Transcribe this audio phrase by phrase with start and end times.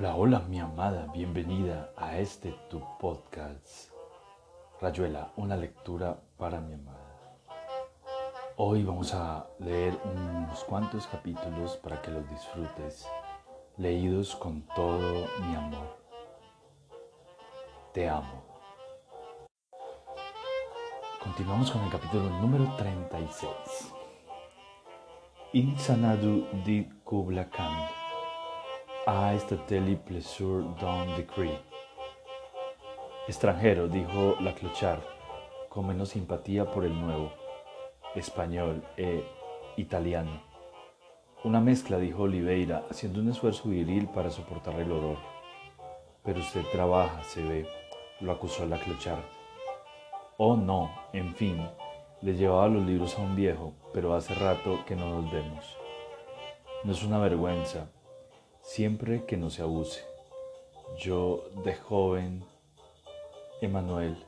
[0.00, 3.90] Hola, hola mi amada, bienvenida a este tu podcast.
[4.80, 7.36] Rayuela, una lectura para mi amada.
[8.58, 13.08] Hoy vamos a leer unos cuantos capítulos para que los disfrutes,
[13.76, 15.98] leídos con todo mi amor.
[17.92, 18.44] Te amo.
[21.24, 23.50] Continuamos con el capítulo número 36.
[25.54, 27.97] Insanadu di Kubla Khan
[29.10, 31.58] a Estateli Plessur Don Decree.
[33.26, 35.00] Extranjero, dijo la Clochard,
[35.70, 37.32] con menos simpatía por el nuevo,
[38.14, 39.24] español e
[39.78, 40.42] italiano.
[41.42, 45.16] Una mezcla, dijo Oliveira, haciendo un esfuerzo viril para soportar el olor.
[46.22, 47.66] Pero usted trabaja, se ve,
[48.20, 49.24] lo acusó la Clochard.
[50.36, 51.66] Oh, no, en fin,
[52.20, 55.78] le llevaba los libros a un viejo, pero hace rato que no nos vemos.
[56.84, 57.88] No es una vergüenza,
[58.68, 60.04] siempre que no se abuse.
[60.98, 62.44] Yo de joven,
[63.62, 64.22] Emanuel,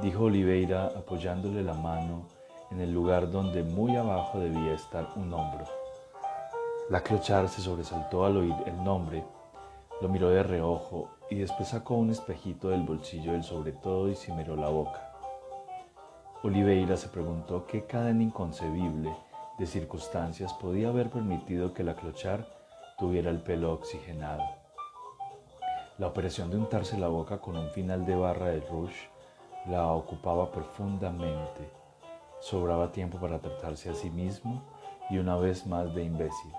[0.00, 2.28] dijo Oliveira apoyándole la mano
[2.70, 5.64] en el lugar donde muy abajo debía estar un hombro.
[6.88, 9.24] La clochar se sobresaltó al oír el nombre,
[10.00, 14.14] lo miró de reojo y después sacó un espejito del bolsillo del sobre todo y
[14.14, 15.14] se miró la boca.
[16.44, 19.10] Oliveira se preguntó qué cadena inconcebible
[19.58, 22.53] de circunstancias podía haber permitido que la clochar
[22.98, 24.42] tuviera el pelo oxigenado.
[25.98, 29.10] La operación de untarse la boca con un final de barra de rouge
[29.66, 31.70] la ocupaba profundamente.
[32.40, 34.62] Sobraba tiempo para tratarse a sí mismo
[35.10, 36.52] y una vez más de imbécil.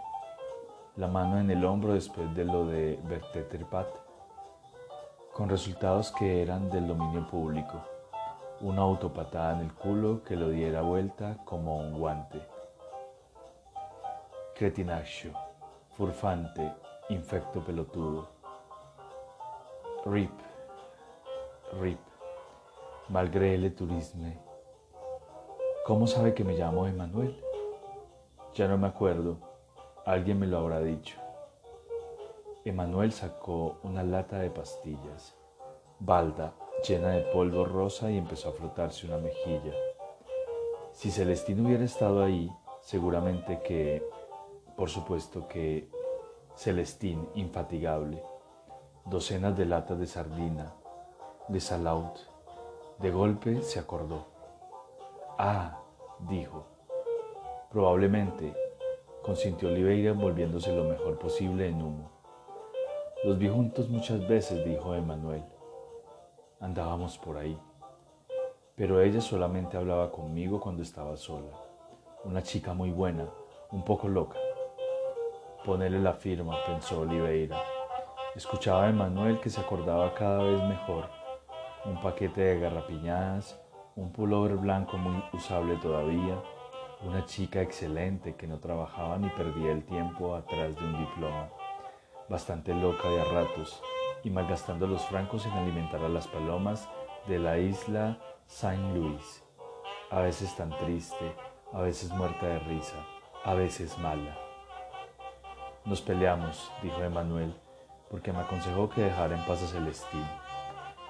[0.95, 3.87] La mano en el hombro después de lo de Berteterpat,
[5.33, 7.81] con resultados que eran del dominio público.
[8.61, 12.41] Una autopatada en el culo que lo diera vuelta como un guante.
[14.55, 15.44] Cretinaccio
[15.97, 16.73] furfante,
[17.09, 18.27] infecto pelotudo.
[20.05, 20.31] Rip,
[21.79, 21.99] rip,
[23.07, 24.37] malgré le turisme.
[25.85, 27.41] ¿Cómo sabe que me llamo Emanuel?
[28.53, 29.37] Ya no me acuerdo,
[30.05, 31.17] alguien me lo habrá dicho.
[32.65, 35.35] Emanuel sacó una lata de pastillas,
[35.99, 36.55] balda,
[36.85, 39.73] llena de polvo rosa y empezó a frotarse una mejilla.
[40.91, 42.51] Si Celestino hubiera estado ahí,
[42.81, 44.03] seguramente que
[44.75, 45.89] por supuesto que
[46.55, 48.21] Celestín, infatigable,
[49.05, 50.73] docenas de latas de sardina,
[51.47, 52.13] de salaud.
[52.99, 54.25] De golpe se acordó.
[55.37, 55.79] Ah,
[56.29, 56.65] dijo.
[57.69, 58.53] Probablemente,
[59.21, 62.09] consintió Oliveira envolviéndose lo mejor posible en humo.
[63.25, 65.43] Los vi juntos muchas veces, dijo Emanuel.
[66.61, 67.59] Andábamos por ahí.
[68.75, 71.51] Pero ella solamente hablaba conmigo cuando estaba sola.
[72.23, 73.27] Una chica muy buena,
[73.71, 74.39] un poco loca.
[75.65, 77.57] Ponerle la firma, pensó Oliveira.
[78.35, 81.09] Escuchaba a Emanuel que se acordaba cada vez mejor.
[81.85, 83.59] Un paquete de garrapiñadas,
[83.95, 86.39] un pullover blanco muy usable todavía,
[87.03, 91.49] una chica excelente que no trabajaba ni perdía el tiempo atrás de un diploma,
[92.29, 93.81] bastante loca de a ratos
[94.23, 96.87] y malgastando los francos en alimentar a las palomas
[97.27, 99.43] de la isla Saint Louis,
[100.11, 101.35] a veces tan triste,
[101.73, 103.03] a veces muerta de risa,
[103.43, 104.44] a veces mala.
[105.85, 107.53] Nos peleamos, dijo Emanuel,
[108.09, 110.25] porque me aconsejó que dejara en paz a Celestín.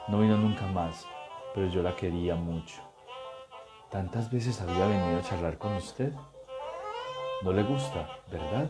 [0.10, 1.08] No vino nunca más,
[1.54, 2.82] pero yo la quería mucho.
[3.90, 6.12] ¿Tantas veces había venido a charlar con usted?
[7.42, 8.70] No le gusta, ¿verdad?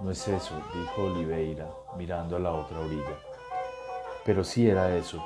[0.00, 3.18] No es eso, dijo Oliveira, mirando a la otra orilla.
[4.24, 5.22] Pero sí era eso,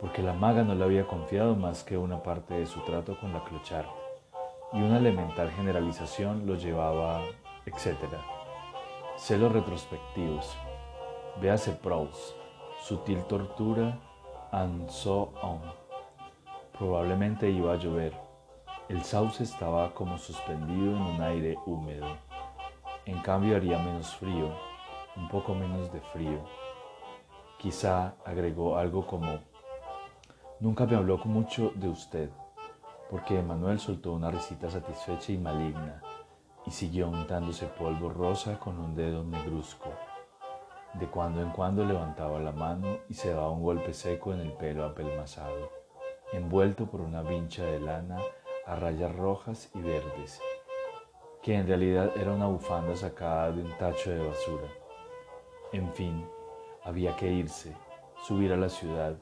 [0.00, 3.32] porque la maga no le había confiado más que una parte de su trato con
[3.32, 3.86] la clochar,
[4.74, 7.22] y una elemental generalización lo llevaba,
[7.64, 8.33] etcétera.
[9.24, 10.54] Celos retrospectivos.
[11.40, 12.36] Véase Proust.
[12.82, 13.98] Sutil tortura
[14.52, 15.62] and so on.
[16.78, 18.12] Probablemente iba a llover.
[18.90, 22.18] El sauce estaba como suspendido en un aire húmedo.
[23.06, 24.52] En cambio haría menos frío,
[25.16, 26.44] un poco menos de frío.
[27.56, 29.38] Quizá agregó algo como,
[30.60, 32.28] nunca me habló mucho de usted,
[33.08, 36.02] porque Emanuel soltó una risita satisfecha y maligna
[36.66, 39.90] y siguió untándose polvo rosa con un dedo negruzco.
[40.94, 44.52] De cuando en cuando levantaba la mano y se daba un golpe seco en el
[44.52, 45.70] pelo apelmazado,
[46.32, 48.18] envuelto por una vincha de lana
[48.66, 50.40] a rayas rojas y verdes,
[51.42, 54.68] que en realidad era una bufanda sacada de un tacho de basura.
[55.72, 56.26] En fin,
[56.84, 57.76] había que irse,
[58.22, 59.16] subir a la ciudad,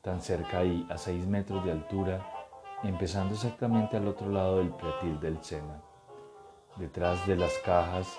[0.00, 2.26] tan cerca ahí, a seis metros de altura,
[2.82, 5.80] empezando exactamente al otro lado del pretil del Sena
[6.76, 8.18] detrás de las cajas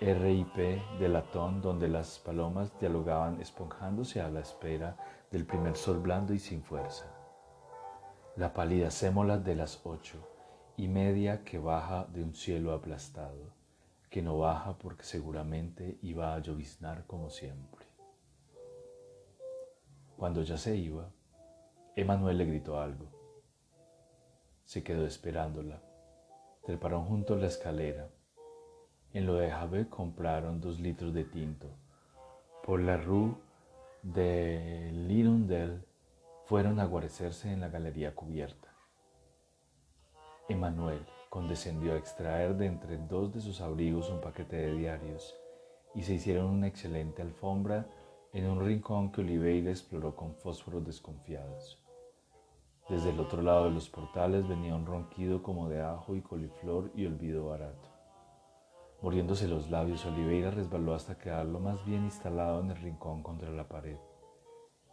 [0.00, 0.56] RIP
[1.00, 4.96] de latón donde las palomas dialogaban esponjándose a la espera
[5.32, 7.06] del primer sol blando y sin fuerza.
[8.36, 10.24] La pálida sémola de las ocho
[10.76, 13.52] y media que baja de un cielo aplastado,
[14.08, 17.86] que no baja porque seguramente iba a lloviznar como siempre.
[20.16, 21.10] Cuando ya se iba,
[21.96, 23.10] Emanuel le gritó algo.
[24.64, 25.87] Se quedó esperándola.
[26.68, 28.10] Treparon juntos la escalera
[29.14, 31.70] en lo de Javé compraron dos litros de tinto.
[32.62, 33.34] Por la rue
[34.02, 35.80] de Lirondelle
[36.44, 38.68] fueron a guarecerse en la galería cubierta.
[40.50, 45.34] Emanuel condescendió a extraer de entre dos de sus abrigos un paquete de diarios
[45.94, 47.86] y se hicieron una excelente alfombra
[48.34, 51.82] en un rincón que Oliveira exploró con fósforos desconfiados.
[52.88, 56.90] Desde el otro lado de los portales venía un ronquido como de ajo y coliflor
[56.94, 57.88] y olvido barato.
[59.02, 63.68] Muriéndose los labios, Oliveira resbaló hasta quedarlo más bien instalado en el rincón contra la
[63.68, 63.98] pared,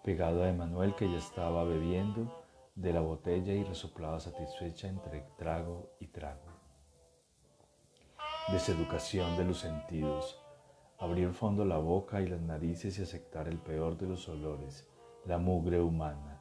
[0.04, 2.46] pegado a Emanuel que ya estaba bebiendo
[2.76, 6.52] de la botella y resoplaba satisfecha entre trago y trago.
[8.52, 10.40] Deseducación de los sentidos,
[11.00, 14.86] abrir fondo la boca y las narices y aceptar el peor de los olores,
[15.26, 16.35] la mugre humana.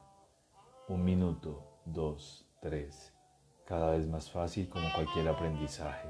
[0.87, 3.11] Un minuto, dos, tres,
[3.65, 6.07] cada vez más fácil como cualquier aprendizaje.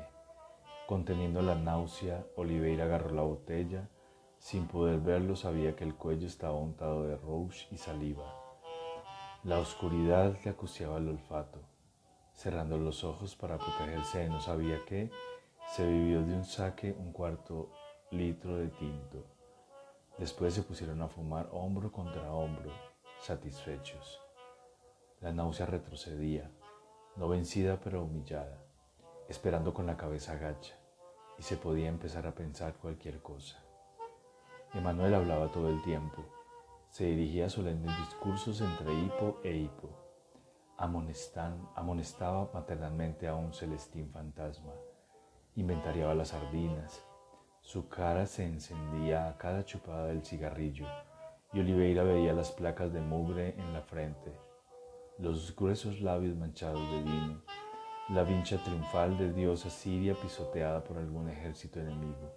[0.86, 3.90] Conteniendo la náusea, Oliveira agarró la botella.
[4.38, 8.26] Sin poder verlo, sabía que el cuello estaba untado de rouge y saliva.
[9.46, 11.62] La oscuridad le acuciaba el olfato.
[12.34, 15.10] Cerrando los ojos para protegerse de no sabía qué,
[15.74, 17.72] se vivió de un saque un cuarto
[18.12, 19.24] litro de tinto.
[20.18, 22.72] Después se pusieron a fumar hombro contra hombro,
[23.22, 24.25] satisfechos.
[25.22, 26.52] La náusea retrocedía,
[27.16, 28.66] no vencida pero humillada
[29.28, 30.76] esperando con la cabeza agacha,
[31.38, 33.60] y se podía empezar a pensar cualquier cosa.
[34.74, 36.24] Emanuel hablaba todo el tiempo,
[36.90, 39.90] se dirigía solemnes discursos entre hipo e hipo,
[40.78, 44.74] amonestaba maternalmente a un celestín fantasma,
[45.56, 47.04] inventariaba las sardinas,
[47.62, 50.86] su cara se encendía a cada chupada del cigarrillo
[51.52, 54.38] y Oliveira veía las placas de mugre en la frente,
[55.18, 57.42] los gruesos labios manchados de vino
[58.10, 62.36] la vincha triunfal de diosa siria pisoteada por algún ejército enemigo,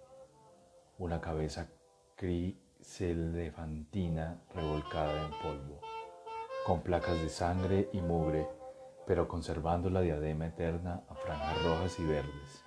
[0.97, 1.69] una cabeza
[2.15, 5.79] criselefantina revolcada en polvo,
[6.65, 8.47] con placas de sangre y mugre,
[9.05, 12.65] pero conservando la diadema eterna a franjas rojas y verdes.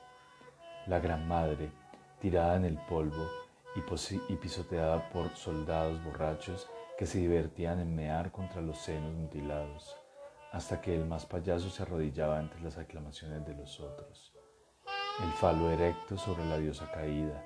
[0.86, 1.72] La Gran Madre,
[2.20, 3.26] tirada en el polvo
[3.74, 3.80] y,
[4.32, 10.01] y pisoteada por soldados borrachos que se divertían en mear contra los senos mutilados
[10.52, 14.34] hasta que el más payaso se arrodillaba entre las aclamaciones de los otros.
[15.22, 17.42] El falo erecto sobre la diosa caída,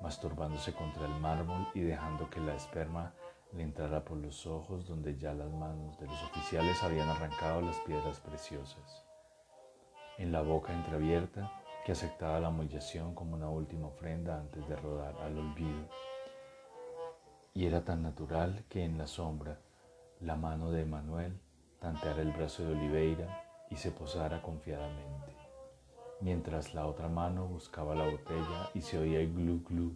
[0.00, 3.12] masturbándose contra el mármol y dejando que la esperma
[3.52, 7.76] le entrara por los ojos donde ya las manos de los oficiales habían arrancado las
[7.80, 9.04] piedras preciosas.
[10.18, 11.52] En la boca entreabierta
[11.84, 15.88] que aceptaba la humillación como una última ofrenda antes de rodar al olvido.
[17.52, 19.58] Y era tan natural que en la sombra
[20.20, 21.40] la mano de Manuel
[21.84, 25.36] tanteara el brazo de Oliveira y se posara confiadamente,
[26.22, 29.94] mientras la otra mano buscaba la botella y se oía el glu glu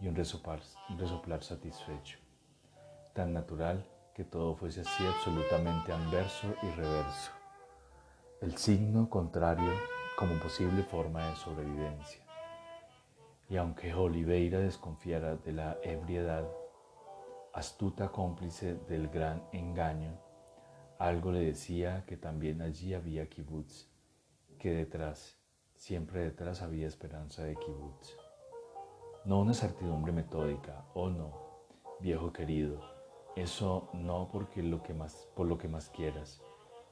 [0.00, 0.60] y un resoplar,
[0.90, 2.20] un resoplar satisfecho,
[3.14, 7.32] tan natural que todo fuese así absolutamente anverso y reverso,
[8.40, 9.72] el signo contrario
[10.16, 12.22] como posible forma de sobrevivencia.
[13.50, 16.46] Y aunque Oliveira desconfiara de la ebriedad,
[17.52, 20.23] astuta cómplice del gran engaño,
[20.98, 23.88] algo le decía que también allí había kibbutz,
[24.58, 25.38] que detrás,
[25.74, 28.16] siempre detrás había esperanza de kibbutz.
[29.24, 31.32] No una certidumbre metódica, oh no,
[32.00, 32.80] viejo querido,
[33.36, 36.42] eso no porque lo que más, por lo que más quieras,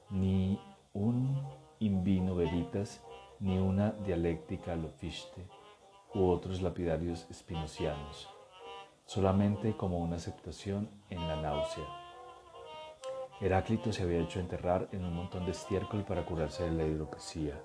[0.09, 0.59] ni
[0.93, 1.41] un
[1.79, 3.01] invino veritas,
[3.39, 4.91] ni una dialéctica lo
[6.13, 8.29] u otros lapidarios espinocianos,
[9.05, 12.02] solamente como una aceptación en la náusea
[13.41, 17.59] Heráclito se había hecho enterrar en un montón de estiércol para curarse de la hidropesía.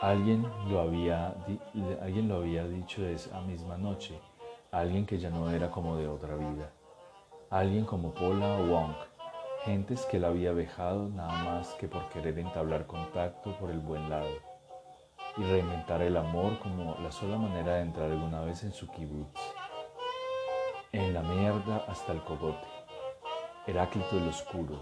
[0.00, 1.34] Alguien lo, había
[2.02, 4.20] alguien lo había dicho esa misma noche,
[4.70, 6.70] alguien que ya no era como de otra vida,
[7.50, 8.94] alguien como Paula Wong,
[9.64, 14.08] gentes que la había vejado nada más que por querer entablar contacto por el buen
[14.08, 14.30] lado
[15.36, 19.40] y reinventar el amor como la sola manera de entrar alguna vez en su kibutz.
[20.92, 22.77] En la mierda hasta el cogote.
[23.68, 24.78] Heráclito el Oscuro,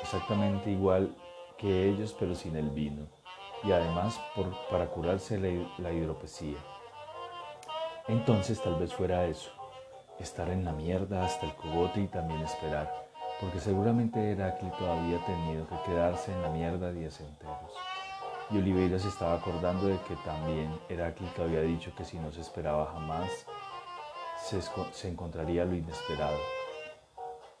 [0.00, 1.14] exactamente igual
[1.58, 3.06] que ellos pero sin el vino,
[3.62, 4.18] y además
[4.70, 6.56] para curarse la, hidropesía.
[8.08, 9.50] Entonces tal vez fuera eso,
[10.18, 12.90] estar en la mierda hasta el cogote y también esperar,
[13.38, 17.74] porque seguramente Heráclito había tenido que quedarse en la mierda días enteros.
[18.50, 22.40] Y Oliveira se estaba acordando de que también Heráclito había dicho que si no se
[22.40, 23.46] esperaba jamás,
[24.40, 26.61] se encontraría lo inesperado.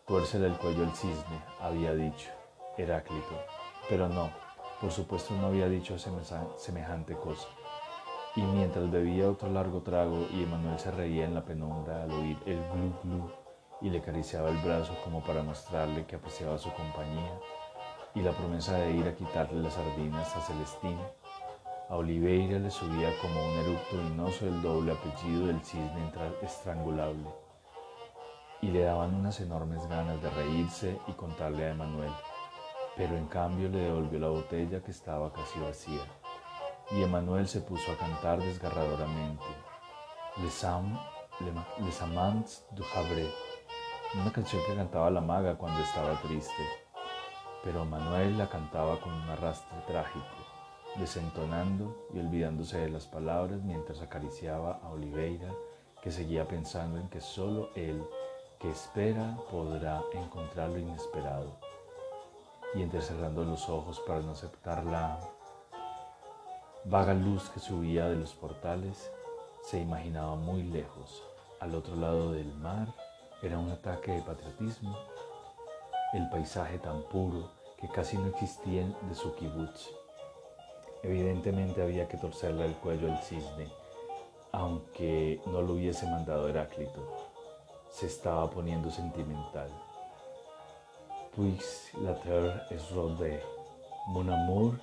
[0.04, 2.28] Tuércele el cuello al cisne, había dicho
[2.76, 3.38] Heráclito,
[3.88, 4.30] pero no,
[4.80, 7.46] por supuesto no había dicho semejante cosa.
[8.34, 12.36] Y mientras bebía otro largo trago y Emanuel se reía en la penumbra al oír
[12.46, 13.30] el glu glu
[13.80, 17.38] y le acariciaba el brazo como para mostrarle que apreciaba su compañía
[18.16, 21.06] y la promesa de ir a quitarle las sardinas a Celestina,
[21.88, 26.10] a Oliveira le subía como un eructo vinoso el doble apellido del cisne
[26.42, 27.41] estrangulable
[28.62, 32.12] y le daban unas enormes ganas de reírse y contarle a Emanuel,
[32.96, 36.00] pero en cambio le devolvió la botella que estaba casi vacía.
[36.92, 39.44] Y Emanuel se puso a cantar desgarradoramente.
[40.42, 40.96] Les, Am,
[41.84, 43.28] Les Amants du Havre,
[44.14, 46.62] una canción que cantaba la maga cuando estaba triste.
[47.64, 50.24] Pero Emanuel la cantaba con un arrastre trágico,
[50.98, 55.52] desentonando y olvidándose de las palabras mientras acariciaba a Oliveira,
[56.00, 58.04] que seguía pensando en que solo él,
[58.62, 61.58] que espera, podrá encontrar lo inesperado.
[62.74, 65.18] Y entrecerrando los ojos para no aceptar la
[66.84, 69.10] vaga luz que subía de los portales
[69.62, 71.24] se imaginaba muy lejos,
[71.58, 72.86] al otro lado del mar,
[73.42, 74.96] era un ataque de patriotismo,
[76.12, 77.50] el paisaje tan puro
[77.80, 79.88] que casi no existía de su kibutz.
[81.02, 83.72] Evidentemente había que torcerle el cuello al cisne,
[84.52, 87.31] aunque no lo hubiese mandado Heráclito.
[87.92, 89.70] Se estaba poniendo sentimental.
[91.36, 91.60] Puis
[92.02, 93.40] la terre es rodée,
[94.08, 94.74] mon amour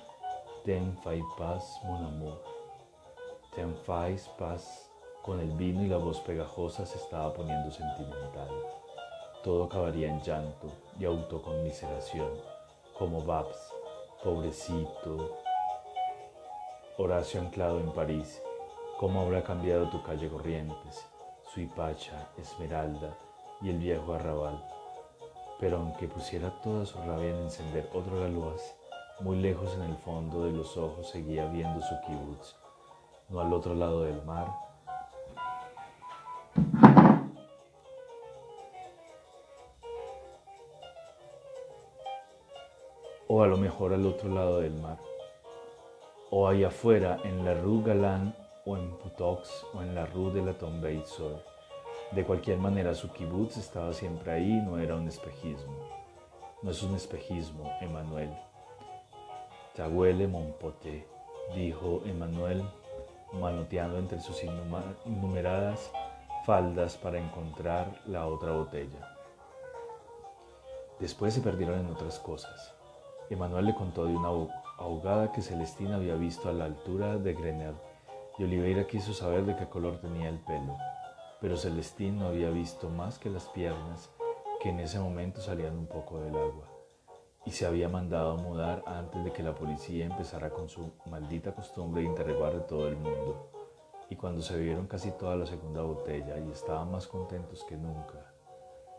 [0.64, 2.36] Ten fais paz, mon amour.
[3.54, 4.90] Ten fais paz.
[5.22, 8.50] Con el vino y la voz pegajosa se estaba poniendo sentimental.
[9.42, 12.30] Todo acabaría en llanto y autoconmiseración,
[12.98, 13.72] como Babs,
[14.22, 15.34] pobrecito.
[16.98, 18.42] Horacio anclado en París,
[18.98, 21.06] cómo habrá cambiado tu calle Corrientes,
[21.52, 23.12] Suipacha, Esmeralda
[23.60, 24.64] y el viejo arrabal.
[25.58, 28.76] Pero aunque pusiera toda su rabia en encender otro galoaz,
[29.18, 32.54] muy lejos en el fondo de los ojos seguía viendo su kibutz,
[33.30, 34.46] no al otro lado del mar.
[43.26, 44.98] O a lo mejor al otro lado del mar.
[46.30, 50.42] O allá afuera en la Rue Galán o en Putox o en la Rue de
[50.42, 51.02] la Tombée
[52.12, 55.88] De cualquier manera su kibutz estaba siempre ahí, no era un espejismo.
[56.62, 58.30] No es un espejismo, Emanuel
[59.88, 61.06] huele Monpoté,
[61.54, 62.62] dijo Emanuel,
[63.32, 64.42] manoteando entre sus
[65.04, 65.90] innumeradas
[66.44, 69.16] faldas para encontrar la otra botella.
[70.98, 72.74] Después se perdieron en otras cosas.
[73.30, 74.28] Emanuel le contó de una
[74.78, 77.89] ahogada que Celestina había visto a la altura de Grenelle
[78.40, 80.78] y Oliveira quiso saber de qué color tenía el pelo,
[81.42, 84.08] pero Celestín no había visto más que las piernas
[84.62, 86.66] que en ese momento salían un poco del agua
[87.44, 92.00] y se había mandado mudar antes de que la policía empezara con su maldita costumbre
[92.00, 93.50] de interrogar de todo el mundo.
[94.08, 98.32] Y cuando se vieron casi toda la segunda botella y estaban más contentos que nunca,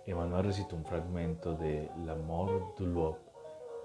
[0.05, 3.17] Emanuel recitó un fragmento de La Mort du Loup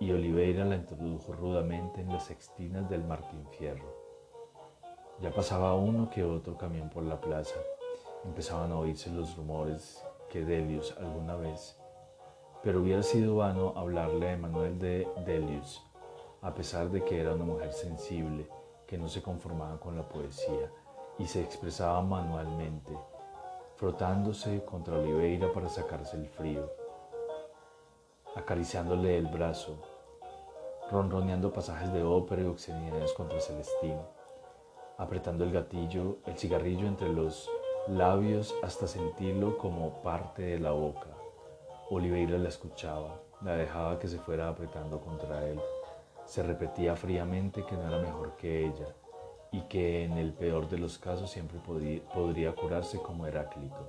[0.00, 3.95] y Oliveira la introdujo rudamente en las sextinas del Martín Fierro.
[5.20, 7.56] Ya pasaba uno que otro camión por la plaza.
[8.24, 11.76] Empezaban a oírse los rumores que Delius alguna vez
[12.66, 15.80] pero hubiera sido vano hablarle a Emanuel de Delius,
[16.42, 18.48] a pesar de que era una mujer sensible,
[18.88, 20.72] que no se conformaba con la poesía
[21.16, 22.92] y se expresaba manualmente,
[23.76, 26.68] frotándose contra Oliveira para sacarse el frío,
[28.34, 29.76] acariciándole el brazo,
[30.90, 34.08] ronroneando pasajes de ópera y obscenidades contra Celestino,
[34.98, 37.50] apretando el gatillo, el cigarrillo entre los
[37.88, 41.16] labios hasta sentirlo como parte de la boca
[41.88, 45.60] Oliveira la escuchaba, la dejaba que se fuera apretando contra él.
[46.24, 48.88] Se repetía fríamente que no era mejor que ella
[49.52, 53.88] y que en el peor de los casos siempre podría, curarse como Heráclito.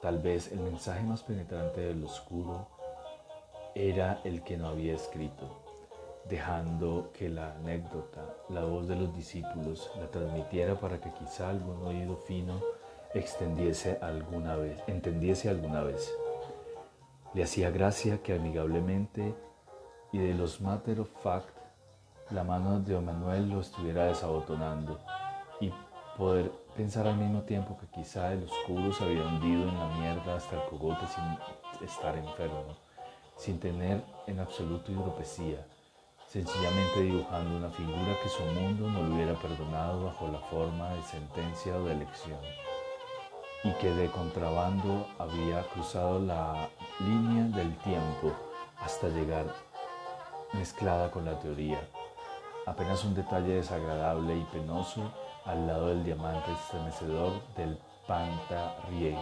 [0.00, 2.68] Tal vez el mensaje más penetrante del oscuro
[3.74, 5.63] era el que no había escrito,
[6.28, 11.84] dejando que la anécdota, la voz de los discípulos, la transmitiera para que quizá algún
[11.86, 12.60] oído fino
[13.14, 16.12] extendiese alguna vez, entendiese alguna vez.
[17.34, 19.34] Le hacía gracia que amigablemente
[20.12, 21.50] y de los matter of fact
[22.30, 24.98] la mano de Manuel lo estuviera desabotonando
[25.60, 25.72] y
[26.16, 30.36] Poder pensar al mismo tiempo que quizá el oscuro se había hundido en la mierda
[30.36, 32.76] hasta el cogote sin estar enfermo,
[33.36, 35.66] sin tener en absoluto hidropesía,
[36.34, 41.02] sencillamente dibujando una figura que su mundo no le hubiera perdonado bajo la forma de
[41.04, 42.40] sentencia o de elección,
[43.62, 48.32] y que de contrabando había cruzado la línea del tiempo
[48.80, 49.46] hasta llegar
[50.54, 51.88] mezclada con la teoría,
[52.66, 55.12] apenas un detalle desagradable y penoso
[55.44, 59.18] al lado del diamante estremecedor del Pantariel,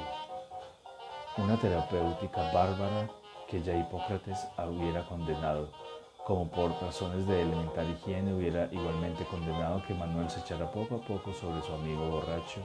[1.36, 3.10] una terapéutica bárbara
[3.48, 5.68] que ya Hipócrates hubiera condenado,
[6.24, 11.00] como por razones de elemental higiene hubiera igualmente condenado que Manuel se echara poco a
[11.00, 12.60] poco sobre su amigo borracho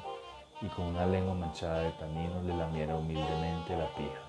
[0.61, 4.21] y con una lengua manchada de tanino le lamiera humildemente la pija,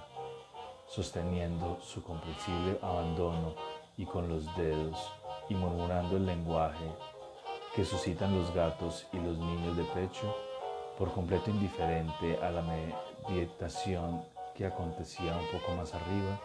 [0.86, 3.54] sosteniendo su comprensible abandono
[3.96, 5.12] y con los dedos
[5.48, 6.86] y murmurando el lenguaje
[7.74, 10.34] que suscitan los gatos y los niños de pecho,
[10.98, 12.62] por completo indiferente a la
[13.28, 14.22] meditación
[14.54, 16.40] que acontecía un poco más arriba,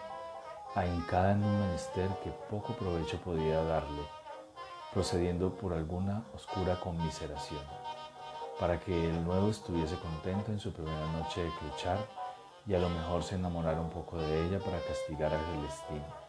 [0.76, 4.02] ahincada en un menester que poco provecho podía darle,
[4.92, 7.62] procediendo por alguna oscura conmiseración,
[8.60, 11.98] para que el nuevo estuviese contento en su primera noche de cluchar
[12.66, 16.24] y a lo mejor se enamorara un poco de ella para castigar a Celestino.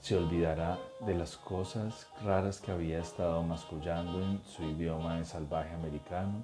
[0.00, 5.72] Se olvidará de las cosas raras que había estado mascullando en su idioma de salvaje
[5.74, 6.42] americano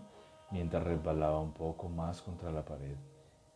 [0.50, 2.96] mientras resbalaba un poco más contra la pared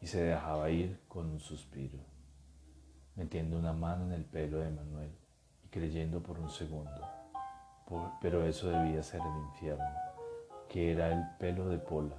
[0.00, 1.98] y se dejaba ir con un suspiro,
[3.16, 5.10] metiendo una mano en el pelo de Manuel
[5.64, 7.00] y creyendo por un segundo,
[8.20, 9.84] pero eso debía ser el infierno,
[10.68, 12.16] que era el pelo de Pola,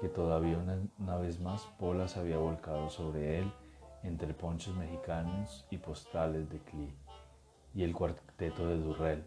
[0.00, 0.58] que todavía
[0.98, 3.52] una, vez más Pola se había volcado sobre él
[4.02, 6.94] entre ponchos mexicanos y postales de Clee
[7.74, 9.24] y el cuarteto de Durrell,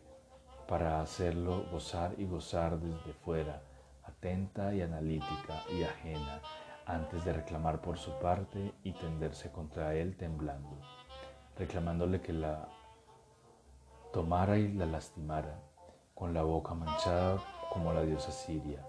[0.68, 3.62] para hacerlo gozar y gozar desde fuera,
[4.04, 6.42] atenta y analítica y ajena,
[6.86, 10.78] antes de reclamar por su parte y tenderse contra él temblando,
[11.58, 12.68] reclamándole que la
[14.12, 15.60] tomara y la lastimara,
[16.14, 17.40] con la boca manchada
[17.72, 18.86] como la diosa siria,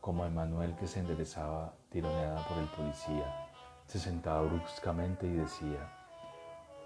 [0.00, 3.48] como Emanuel que se enderezaba tironeada por el policía,
[3.86, 5.92] se sentaba bruscamente y decía,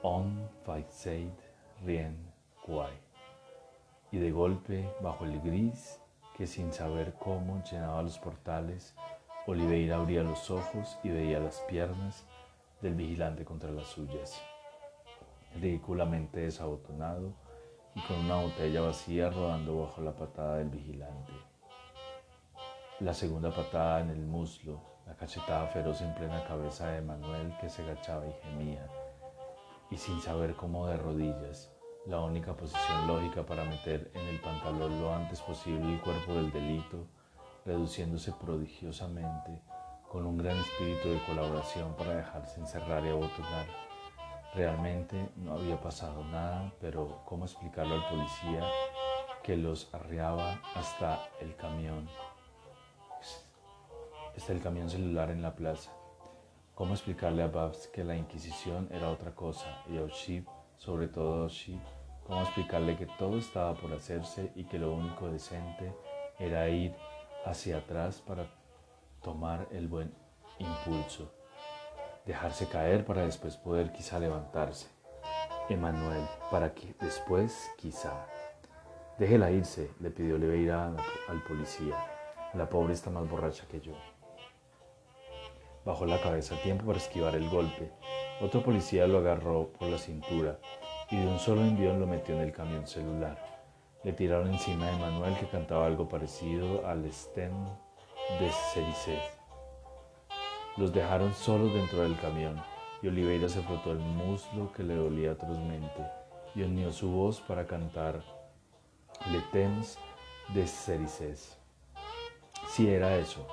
[0.03, 0.89] On fight
[1.85, 2.33] Rien
[2.67, 2.93] Guay.
[4.11, 6.01] Y de golpe, bajo el gris
[6.37, 8.95] que sin saber cómo llenaba los portales,
[9.45, 12.25] Oliveira abría los ojos y veía las piernas
[12.81, 14.41] del vigilante contra las suyas,
[15.57, 17.33] ridículamente desabotonado
[17.97, 21.33] y con una botella vacía rodando bajo la patada del vigilante.
[23.01, 27.69] La segunda patada en el muslo, la cachetada feroz en plena cabeza de Manuel que
[27.69, 28.89] se agachaba y gemía
[29.91, 31.73] y sin saber cómo de rodillas,
[32.07, 36.53] la única posición lógica para meter en el pantalón lo antes posible el cuerpo del
[36.53, 37.09] delito,
[37.65, 39.61] reduciéndose prodigiosamente
[40.11, 43.67] con un gran espíritu de colaboración para dejarse encerrar y abotonar.
[44.55, 48.63] Realmente no había pasado nada, pero ¿cómo explicarlo al policía
[49.43, 52.09] que los arreaba hasta el camión?
[54.37, 55.91] Hasta el camión celular en la plaza.
[56.75, 60.43] ¿Cómo explicarle a Babs que la Inquisición era otra cosa y a O'Shea,
[60.77, 61.79] sobre todo a O'Shea,
[62.27, 65.95] cómo explicarle que todo estaba por hacerse y que lo único decente
[66.39, 66.95] era ir
[67.45, 68.47] hacia atrás para
[69.23, 70.15] tomar el buen
[70.59, 71.33] impulso,
[72.27, 74.89] dejarse caer para después poder quizá levantarse.
[75.69, 78.27] Emanuel, para que después quizá.
[79.19, 80.93] Déjela irse, le pidió Oliveira
[81.29, 81.97] al policía.
[82.55, 83.93] La pobre está más borracha que yo.
[85.85, 87.91] Bajó la cabeza a tiempo para esquivar el golpe.
[88.41, 90.59] Otro policía lo agarró por la cintura
[91.11, 93.52] y de un solo envión lo metió en el camión celular.
[94.05, 97.53] Le tiraron encima de Manuel que cantaba algo parecido al stem
[98.41, 99.23] de Cericet.
[100.77, 102.61] Los dejaron solos dentro del camión
[103.03, 106.05] y Oliveira se frotó el muslo que le dolía atrozmente
[106.55, 108.23] y unió su voz para cantar
[109.31, 109.99] Le Temps
[110.55, 111.39] de Cericet.
[112.69, 113.47] Si era eso,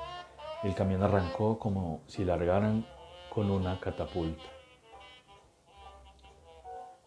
[0.63, 2.85] el camión arrancó como si largaran
[3.29, 4.43] con una catapulta.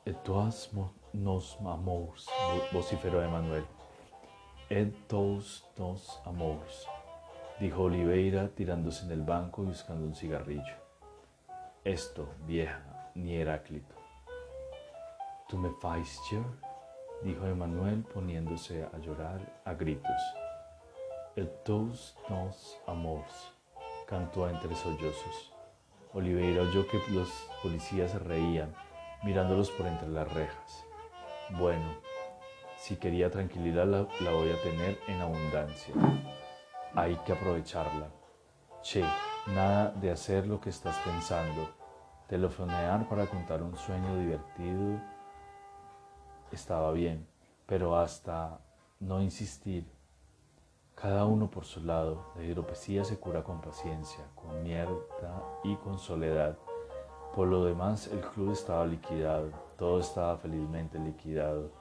[0.04, 0.68] Et todos
[1.12, 2.28] nos amors,
[2.72, 3.64] vociferó Emanuel.
[4.68, 6.86] Et todos nos amors,
[7.60, 10.74] dijo Oliveira tirándose en el banco y buscando un cigarrillo.
[11.84, 13.94] Esto, vieja, ni Heráclito.
[15.48, 16.18] ¿Tú me fais
[17.22, 20.22] dijo Emanuel poniéndose a llorar a gritos.
[21.36, 23.52] El tous nos amors,
[24.06, 25.52] cantó entre sollozos.
[26.14, 27.28] Oliveira oyó que los
[27.62, 28.74] policías reían,
[29.22, 30.84] mirándolos por entre las rejas.
[31.58, 31.84] Bueno,
[32.76, 35.94] Si quería tranquilidad la, voy a tener en abundancia.
[36.94, 38.08] Hay que aprovecharla.
[38.82, 39.04] Che,
[39.54, 41.68] nada de hacer lo que estás pensando.
[42.26, 45.00] Telefonear para contar un sueño divertido
[46.50, 47.28] estaba bien,
[47.66, 48.58] pero hasta
[48.98, 49.86] no insistir.
[50.96, 55.98] Cada uno por su lado, la hidropesía se cura con paciencia, con mierda y con
[55.98, 56.58] soledad.
[57.34, 59.50] Por lo demás, el club estaba liquidado,
[59.82, 61.72] todo estaba felizmente liquidado,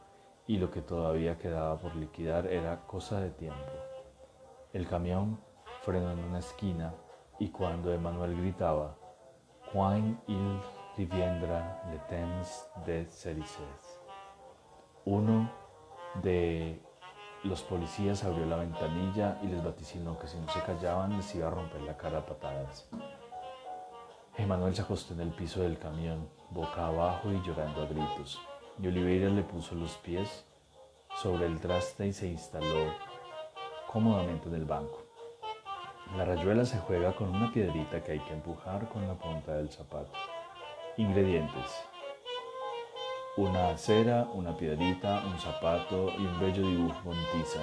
[0.48, 3.72] y lo que todavía quedaba por liquidar era cosa de tiempo.
[4.74, 5.40] El camión
[5.84, 6.96] frenó en una esquina
[7.38, 8.98] y cuando Emanuel gritaba,
[9.72, 10.60] Coin il
[10.98, 14.02] riviendra le temps de Cerices,
[15.06, 15.52] uno
[16.24, 16.82] de
[17.44, 21.50] los policías abrió la ventanilla y les vaticinó que si no se callaban les iba
[21.50, 22.90] a romper la cara a patadas.
[24.38, 28.40] Emanuel se acostó en el piso del camión, boca abajo y llorando a gritos,
[28.80, 30.46] y Oliveira le puso los pies
[31.22, 32.94] sobre el traste y se instaló
[33.92, 35.06] cómodamente en el banco.
[36.16, 39.70] La rayuela se juega con una piedrita que hay que empujar con la punta del
[39.70, 40.12] zapato.
[40.98, 41.86] Ingredientes.
[43.38, 47.62] Una cera, una piedrita, un zapato y un bello dibujo con tiza,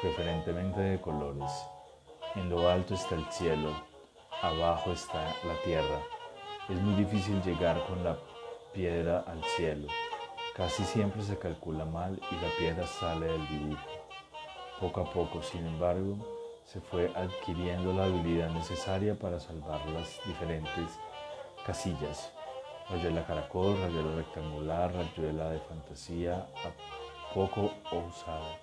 [0.00, 1.50] preferentemente de colores.
[2.34, 3.72] En lo alto está el cielo,
[4.40, 6.00] abajo está la tierra.
[6.72, 8.16] Es muy difícil llegar con la
[8.72, 9.88] piedra al cielo.
[10.56, 13.82] Casi siempre se calcula mal y la piedra sale del dibujo.
[14.80, 16.16] Poco a poco, sin embargo,
[16.64, 20.98] se fue adquiriendo la habilidad necesaria para salvar las diferentes
[21.66, 22.32] casillas.
[22.88, 26.46] Rayuela caracol, rayuela rectangular, rayuela de fantasía,
[27.34, 28.56] poco usada.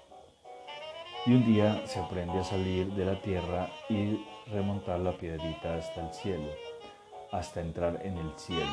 [1.28, 6.08] Y un día se aprende a salir de la tierra y remontar la piedrita hasta
[6.08, 6.50] el cielo,
[7.32, 8.65] hasta entrar en el cielo.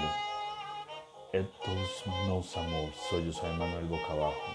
[1.32, 4.54] Estos nos amor, soy yo, Manuel boca abajo.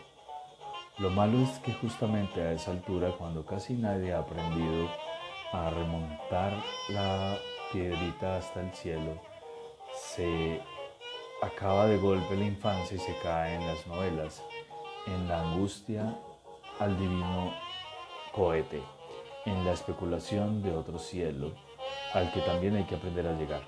[0.98, 4.90] Lo malo es que justamente a esa altura, cuando casi nadie ha aprendido
[5.52, 6.54] a remontar
[6.90, 7.38] la
[7.72, 9.20] piedrita hasta el cielo,
[9.96, 10.62] se
[11.42, 14.44] acaba de golpe la infancia y se cae en las novelas,
[15.08, 16.18] en la angustia
[16.80, 17.54] al divino
[18.34, 18.82] cohete,
[19.46, 21.54] en la especulación de otro cielo
[22.14, 23.62] al que también hay que aprender a llegar,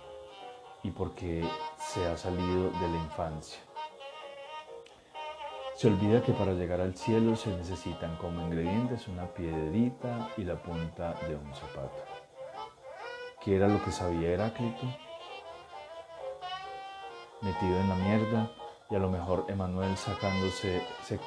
[0.84, 1.44] y porque
[1.78, 3.60] se ha salido de la infancia.
[5.76, 10.62] Se olvida que para llegar al cielo se necesitan como ingredientes una piedrita y la
[10.62, 12.04] punta de un zapato.
[13.44, 14.86] ¿Qué era lo que sabía Heráclito?
[17.42, 18.52] Metido en la mierda
[18.90, 20.84] y a lo mejor Emanuel sacándose,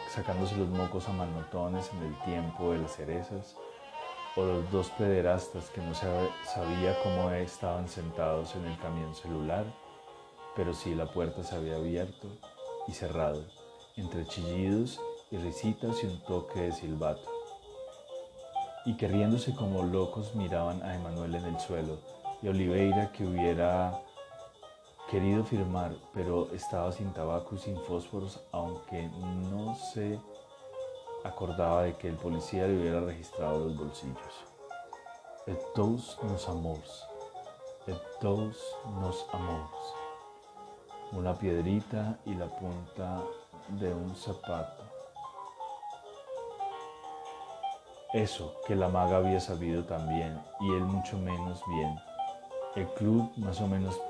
[0.09, 3.57] sacándose los mocos a manotones en el tiempo de las cerezas,
[4.37, 9.64] o los dos pederastas que no sabía cómo estaban sentados en el camión celular,
[10.55, 12.29] pero sí la puerta se había abierto
[12.87, 13.42] y cerrado
[13.96, 17.31] entre chillidos y risitas y un toque de silbato.
[18.85, 21.99] Y que riéndose como locos miraban a Emanuel en el suelo
[22.42, 24.01] y Oliveira que hubiera
[25.11, 29.09] querido firmar, pero estaba sin tabaco y sin fósforos, aunque
[29.51, 30.20] no se
[31.27, 34.45] acordaba de que el policía le hubiera registrado los bolsillos.
[35.75, 36.49] Tous nos
[37.87, 38.57] et tous
[39.01, 39.95] nos amors.
[41.12, 43.23] Una piedrita y la punta
[43.69, 44.83] de un zapato.
[48.12, 51.97] Eso que la maga había sabido también y él mucho menos bien.
[52.75, 54.01] El club más o menos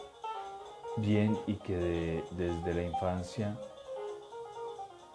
[0.97, 3.57] bien y que desde la infancia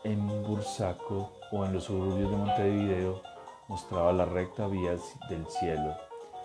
[0.03, 3.21] en Bursaco o en los suburbios de Montevideo
[3.67, 4.95] mostraba la recta vía
[5.29, 5.95] del cielo,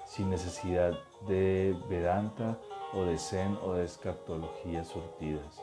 [0.04, 0.92] sin necesidad
[1.26, 2.58] de Vedanta
[2.92, 5.60] o de Zen o de escatologías surtidas.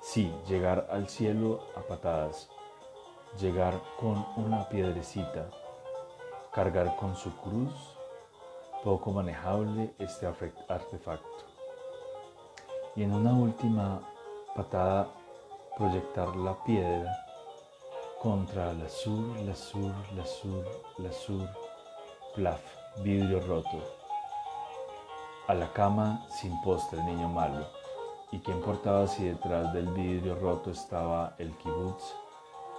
[0.00, 2.48] Sí, llegar al cielo a patadas,
[3.40, 5.50] llegar con una piedrecita,
[6.52, 7.72] cargar con su cruz,
[8.84, 10.26] poco manejable este
[10.68, 11.44] artefacto.
[12.94, 14.00] Y en una última
[14.54, 15.08] patada
[15.78, 17.12] proyectar la piedra
[18.20, 20.64] contra la sur, la sur, la sur,
[20.98, 21.48] la sur,
[22.34, 22.60] plaf,
[23.02, 23.80] vidrio roto.
[25.46, 27.64] A la cama sin postre, niño malo
[28.30, 32.12] ¿Y qué importaba si detrás del vidrio roto estaba el kibutz?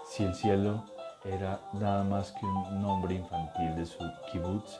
[0.06, 0.84] Si el cielo
[1.24, 3.98] era nada más que un nombre infantil de su
[4.32, 4.78] kibutz.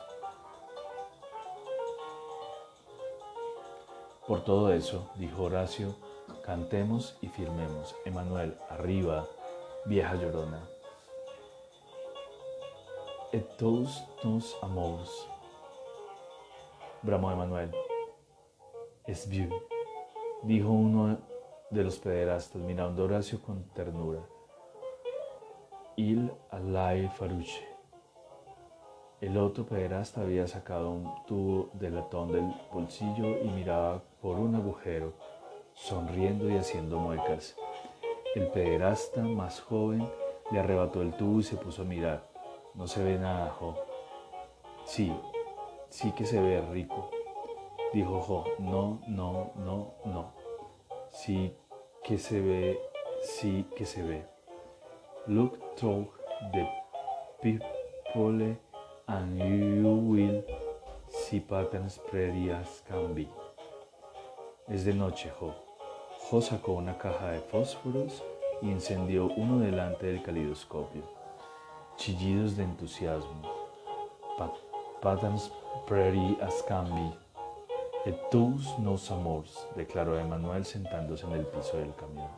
[4.28, 5.96] Por todo eso, dijo Horacio,
[6.46, 7.96] cantemos y firmemos.
[8.06, 9.28] Emanuel, arriba,
[9.86, 10.68] vieja llorona.
[13.32, 15.28] Et tous nos amors.
[17.04, 17.72] Bramó Emanuel.
[19.06, 19.54] Es vieux
[20.44, 21.18] dijo uno
[21.70, 24.22] de los pederastas mirando a Horacio con ternura.
[25.98, 27.68] il alay faruche.
[29.20, 34.56] El otro pederasta había sacado un tubo de latón del bolsillo y miraba por un
[34.56, 35.12] agujero,
[35.80, 37.56] sonriendo y haciendo muecas.
[38.36, 40.08] El pederasta más joven
[40.52, 42.28] le arrebató el tubo y se puso a mirar.
[42.76, 43.76] No se ve nada, Jo.
[44.86, 45.12] Sí,
[45.90, 47.10] sí que se ve rico,
[47.94, 48.46] dijo Jo.
[48.60, 50.34] No, no, no, no.
[51.08, 51.56] Sí
[52.04, 52.80] que se ve,
[53.22, 54.26] sí que se ve.
[55.28, 56.08] Look through
[56.52, 56.68] the
[57.42, 58.58] people
[59.08, 60.44] and you will
[61.10, 62.52] see patterns pretty
[62.88, 63.28] can be.
[64.68, 65.69] Es de noche, Jo.
[66.30, 68.24] Jo sacó una caja de fósforos
[68.62, 71.02] y encendió uno delante del calidoscopio.
[71.96, 73.42] Chillidos de entusiasmo.
[75.02, 75.50] patterns
[75.88, 77.18] pretty as can be.
[78.06, 82.30] Et tous nos amours, declaró Emanuel sentándose en el piso del camión.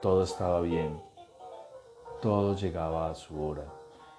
[0.00, 1.02] Todo estaba bien.
[2.22, 3.64] Todo llegaba a su hora.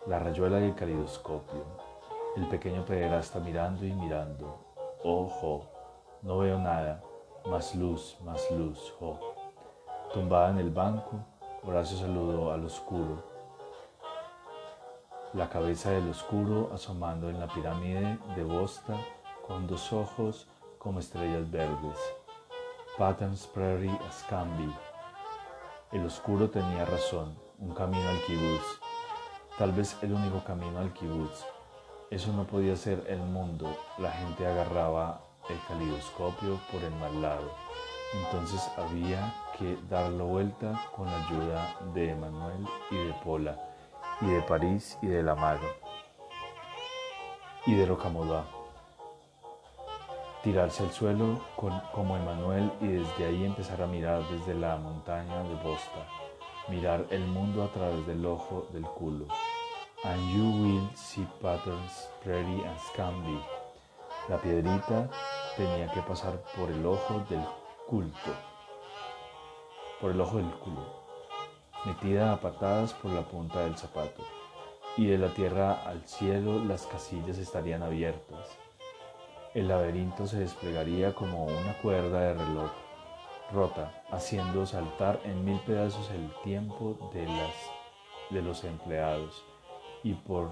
[0.06, 1.63] La rayuela y el calidoscopio.
[2.36, 4.60] El pequeño pederasta mirando y mirando.
[5.01, 5.65] Ojo,
[6.23, 7.01] no veo nada.
[7.45, 9.19] Más luz, más luz, jo.
[10.13, 11.25] Tumbada en el banco,
[11.63, 13.23] Horacio saludó al oscuro.
[15.34, 18.95] La cabeza del oscuro asomando en la pirámide de Bosta
[19.47, 21.97] con dos ojos como estrellas verdes.
[22.97, 24.71] Patterns Prairie Scamby.
[25.91, 28.80] El oscuro tenía razón, un camino al kibutz.
[29.58, 31.45] Tal vez el único camino al kibutz.
[32.12, 33.75] Eso no podía ser el mundo.
[33.97, 37.51] La gente agarraba el calidoscopio por el mal lado.
[38.13, 43.57] Entonces había que darlo vuelta con la ayuda de Emanuel y de Pola,
[44.19, 45.67] y de París y de Lamaro,
[47.65, 48.45] y de Rocamodá.
[50.43, 55.55] Tirarse al suelo como Emanuel y desde ahí empezar a mirar desde la montaña de
[55.55, 56.07] Bosta,
[56.67, 59.27] mirar el mundo a través del ojo del culo.
[60.03, 63.39] And you will see patterns pretty and scamby.
[64.27, 65.07] La piedrita
[65.57, 67.43] tenía que pasar por el ojo del
[67.87, 68.31] culto,
[69.99, 70.85] por el ojo del culo,
[71.85, 74.23] metida a patadas por la punta del zapato,
[74.97, 78.57] y de la tierra al cielo las casillas estarían abiertas.
[79.53, 82.71] El laberinto se desplegaría como una cuerda de reloj
[83.51, 87.53] rota, haciendo saltar en mil pedazos el tiempo de, las,
[88.29, 89.43] de los empleados,
[90.03, 90.51] y por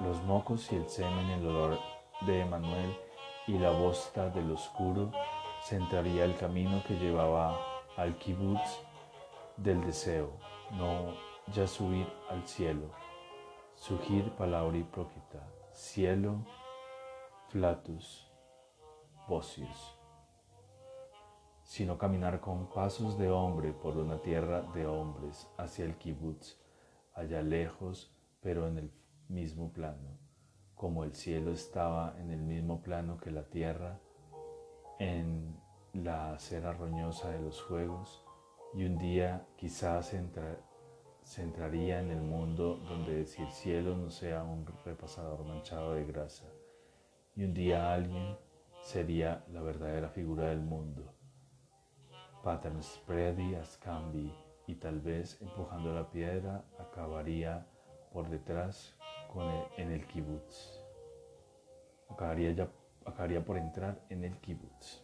[0.00, 1.78] los mocos y el semen el olor
[2.20, 3.07] de Emanuel
[3.48, 5.10] y la bosta del oscuro
[5.62, 7.58] centraría el camino que llevaba
[7.96, 8.78] al kibutz
[9.56, 10.30] del deseo,
[10.72, 11.14] no
[11.54, 12.90] ya subir al cielo,
[13.74, 16.44] sugir palabra hipócrita, cielo,
[17.48, 18.30] flatus,
[19.26, 19.98] vocius,
[21.62, 26.58] sino caminar con pasos de hombre por una tierra de hombres hacia el kibutz,
[27.14, 28.92] allá lejos, pero en el
[29.28, 30.27] mismo plano,
[30.78, 33.98] como el cielo estaba en el mismo plano que la tierra,
[35.00, 35.60] en
[35.92, 38.24] la acera roñosa de los juegos
[38.74, 44.66] y un día quizás se, entraría en el mundo donde decir cielo no sea un
[44.84, 46.46] repasador manchado de grasa
[47.34, 48.36] y un día alguien
[48.80, 51.12] sería la verdadera figura del mundo.
[52.44, 54.32] Pattern spready as can be
[54.68, 57.66] y tal vez empujando la piedra acabaría
[58.12, 58.97] por detrás
[59.28, 60.82] con en el kibutz.
[62.10, 62.68] Acabaría ya
[63.04, 65.02] acabaría por entrar en el kibutz.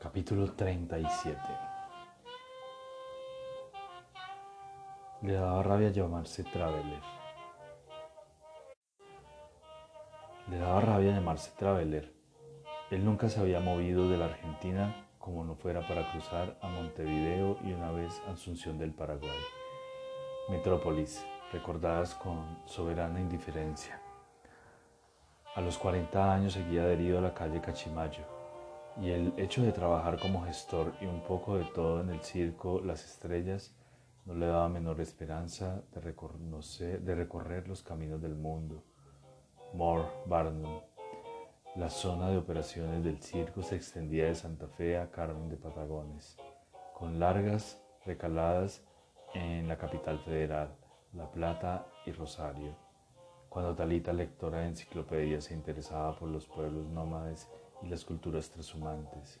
[0.00, 1.38] Capítulo 37
[5.22, 7.02] Le daba rabia llamarse Traveler.
[10.48, 12.12] Le daba rabia llamarse Traveler.
[12.90, 17.58] Él nunca se había movido de la Argentina como no fuera para cruzar a Montevideo
[17.62, 19.38] y una vez a Asunción del Paraguay
[20.50, 24.00] metrópolis, recordadas con soberana indiferencia.
[25.54, 28.24] A los 40 años seguía adherido a la calle Cachimayo,
[29.00, 32.80] y el hecho de trabajar como gestor y un poco de todo en el circo
[32.84, 33.72] Las Estrellas
[34.26, 38.82] no le daba menor esperanza de, recorrer los caminos del mundo.
[39.72, 40.80] More Barnum.
[41.76, 46.36] La zona de operaciones del circo se extendía de Santa Fe a Carmen de Patagones,
[46.92, 48.82] con largas recaladas
[49.34, 50.74] en la capital federal,
[51.12, 52.74] La Plata y Rosario,
[53.48, 57.48] cuando Talita, lectora de enciclopedias, se interesaba por los pueblos nómades
[57.82, 59.40] y las culturas transhumantes.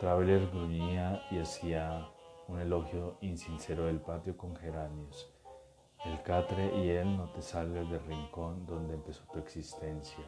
[0.00, 2.08] Traveler gruñía y hacía
[2.48, 5.32] un elogio insincero del patio con geranios.
[6.04, 10.24] El catre y él no te salgas del rincón donde empezó tu existencia.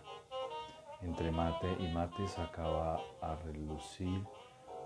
[1.01, 4.27] Entre mate y mate sacaba a relucir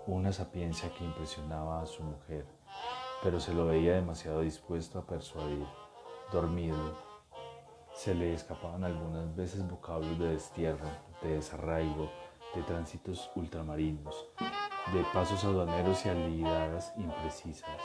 [0.05, 2.45] una sapiencia que impresionaba a su mujer,
[3.23, 5.65] pero se lo veía demasiado dispuesto a persuadir.
[6.31, 6.95] Dormido,
[7.95, 10.87] se le escapaban algunas veces vocablos de destierro,
[11.23, 12.11] de desarraigo,
[12.53, 14.27] de tránsitos ultramarinos,
[14.93, 17.81] de pasos aduaneros y aliadas imprecisas.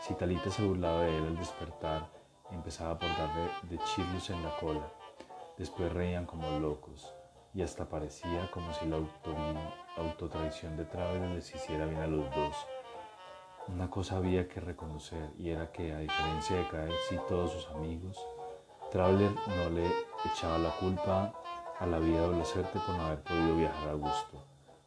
[0.00, 2.08] Si Talita se burlaba de él al despertar,
[2.52, 4.92] empezaba por darle de chirlos en la cola.
[5.56, 7.17] Después reían como locos
[7.54, 8.98] y hasta parecía como si la
[9.96, 12.56] autotraición de Traveler les hiciera bien a los dos.
[13.68, 17.66] Una cosa había que reconocer y era que a diferencia de caer y todos sus
[17.68, 18.18] amigos,
[18.90, 19.86] Traveler no le
[20.32, 21.34] echaba la culpa
[21.78, 24.44] a la vida de Blacerte por no haber podido viajar a gusto.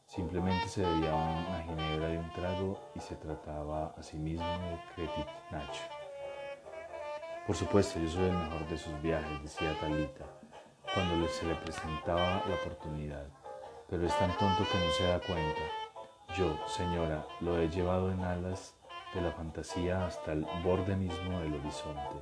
[0.08, 4.46] Simplemente se debía a una ginebra de un trago y se trataba a sí mismo
[4.46, 5.84] de Cretit Nacho.
[7.48, 10.26] Por supuesto, yo soy el mejor de sus viajes, decía Talita,
[10.94, 13.26] cuando se le presentaba la oportunidad,
[13.90, 15.62] pero es tan tonto que no se da cuenta.
[16.38, 18.76] Yo, señora, lo he llevado en alas
[19.14, 22.16] de la fantasía hasta el borde mismo del horizonte.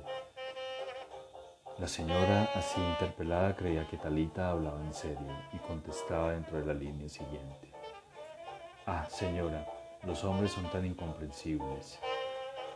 [1.78, 6.74] La señora, así interpelada, creía que Talita hablaba en serio y contestaba dentro de la
[6.74, 7.72] línea siguiente.
[8.86, 9.66] Ah, señora,
[10.04, 11.98] los hombres son tan incomprensibles.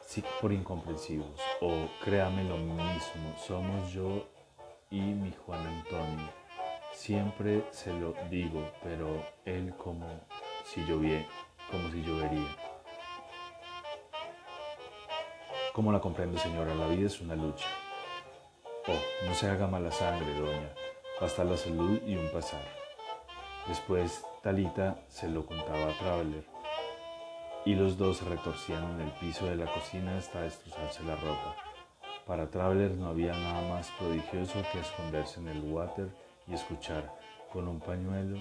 [0.01, 1.41] Sí, por incomprensivos.
[1.61, 4.34] O créame lo mismo, somos yo
[4.95, 6.29] y mi Juan Antonio.
[6.93, 10.07] Siempre se lo digo, pero él como
[10.65, 11.27] si lloviera,
[11.69, 12.57] como si llovería.
[15.73, 16.77] ¿Cómo la comprendo, señora?
[16.77, 17.67] La vida es una lucha.
[18.87, 20.73] Oh, no se haga mala sangre, doña.
[21.21, 22.63] Basta la salud y un pasar.
[23.67, 26.45] Después, Talita se lo contaba a Traveler
[27.65, 31.74] y los dos se retorcían en el piso de la cocina hasta destrozarse la ropa.
[32.27, 36.09] Para Traveler no había nada más prodigioso que esconderse en el water
[36.47, 37.15] y escuchar
[37.53, 38.39] con un pañuelo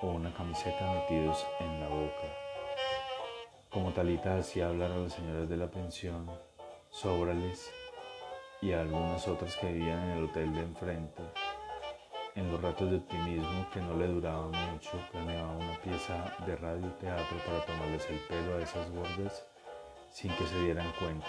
[0.00, 2.26] o una camiseta metidos en la boca.
[3.70, 6.28] Como Talita hacía hablar a las señoras de la pensión,
[6.90, 7.72] Sóbrales
[8.60, 11.22] y a algunas otras que vivían en el hotel de enfrente,
[12.34, 17.38] en los ratos de optimismo que no le duraban mucho, planeaba una pieza de radio-teatro
[17.46, 19.46] para tomarles el pelo a esas gordas
[20.10, 21.26] sin que se dieran cuenta,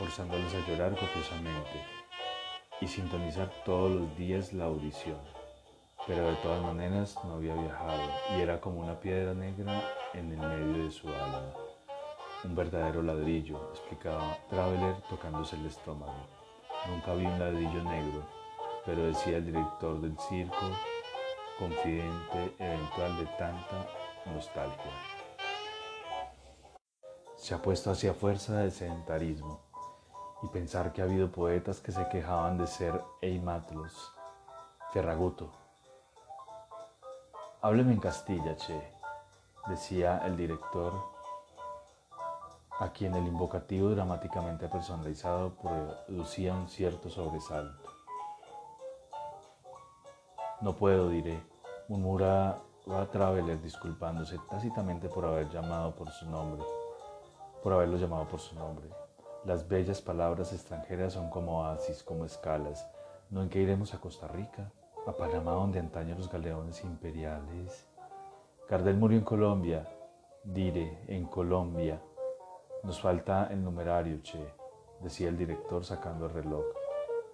[0.00, 1.84] forzándoles a llorar copiosamente
[2.80, 5.18] y sintonizar todos los días la audición.
[6.06, 8.02] Pero de todas maneras no había viajado
[8.34, 9.80] y era como una piedra negra
[10.14, 11.52] en el medio de su alma.
[12.42, 16.26] Un verdadero ladrillo, explicaba Traveler tocándose el estómago.
[16.88, 18.40] Nunca vi un ladrillo negro
[18.84, 20.56] pero decía el director del circo,
[21.58, 23.86] confidente eventual de tanta
[24.26, 24.90] nostalgia.
[27.36, 29.69] Se ha puesto hacia fuerza del sedentarismo
[30.42, 34.12] y pensar que ha habido poetas que se quejaban de ser eimatlos.
[34.92, 35.50] Ferraguto.
[37.62, 38.94] Hábleme en Castilla, che,
[39.68, 40.92] decía el director,
[42.78, 47.90] a quien el invocativo dramáticamente personalizado producía un cierto sobresalto.
[50.62, 51.42] No puedo, diré,
[51.88, 52.58] murmura
[53.12, 56.62] Traveler disculpándose tácitamente por haber llamado por su nombre,
[57.62, 58.88] por haberlo llamado por su nombre.
[59.44, 62.86] Las bellas palabras extranjeras son como oasis, como escalas.
[63.30, 64.70] ¿No en que iremos a Costa Rica?
[65.06, 67.88] A Panamá, donde antaño los galeones imperiales.
[68.68, 69.88] Cardel murió en Colombia,
[70.44, 72.02] diré, en Colombia.
[72.82, 74.46] Nos falta el numerario, che,
[75.00, 76.64] decía el director sacando el reloj.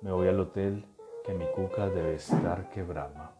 [0.01, 0.87] Me voy al hotel
[1.25, 3.33] que mi cuca debe estar quebrada.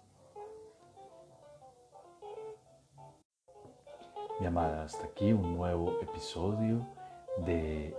[4.41, 6.85] Mi amada, hasta aquí un nuevo episodio
[7.39, 7.97] de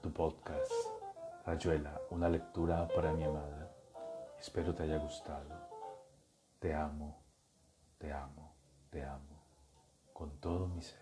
[0.00, 0.72] tu podcast,
[1.44, 3.70] Rayuela, una lectura para mi amada.
[4.38, 5.68] Espero te haya gustado.
[6.58, 7.22] Te amo,
[7.98, 8.54] te amo,
[8.88, 9.44] te amo,
[10.12, 10.99] con todo mi ser.